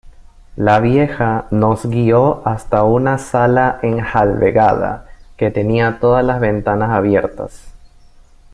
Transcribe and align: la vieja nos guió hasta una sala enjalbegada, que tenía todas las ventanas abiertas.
la 0.55 0.79
vieja 0.79 1.45
nos 1.51 1.85
guió 1.85 2.41
hasta 2.43 2.83
una 2.85 3.19
sala 3.19 3.77
enjalbegada, 3.83 5.05
que 5.37 5.51
tenía 5.51 5.99
todas 5.99 6.25
las 6.25 6.39
ventanas 6.41 6.89
abiertas. 6.89 7.71